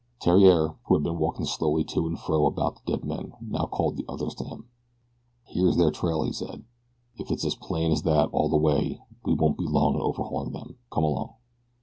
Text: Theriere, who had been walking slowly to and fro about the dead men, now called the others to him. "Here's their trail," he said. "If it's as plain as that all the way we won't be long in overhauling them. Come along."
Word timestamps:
Theriere, 0.19 0.77
who 0.87 0.95
had 0.95 1.03
been 1.03 1.19
walking 1.19 1.45
slowly 1.45 1.83
to 1.83 2.07
and 2.07 2.17
fro 2.19 2.47
about 2.47 2.73
the 2.77 2.91
dead 2.91 3.05
men, 3.05 3.33
now 3.39 3.67
called 3.67 3.97
the 3.97 4.05
others 4.09 4.33
to 4.33 4.43
him. 4.43 4.67
"Here's 5.43 5.77
their 5.77 5.91
trail," 5.91 6.23
he 6.23 6.33
said. 6.33 6.63
"If 7.17 7.29
it's 7.29 7.45
as 7.45 7.53
plain 7.53 7.91
as 7.91 8.01
that 8.01 8.31
all 8.31 8.49
the 8.49 8.57
way 8.57 9.03
we 9.23 9.35
won't 9.35 9.59
be 9.59 9.67
long 9.67 9.93
in 9.93 10.01
overhauling 10.01 10.53
them. 10.53 10.75
Come 10.91 11.03
along." 11.03 11.35